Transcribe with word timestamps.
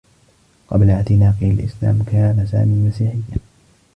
قبل 0.67 0.89
اعتناقه 0.89 1.51
الإسلام، 1.51 2.03
كان 2.03 2.47
سامي 2.51 2.87
مسيحيّا. 2.87 3.37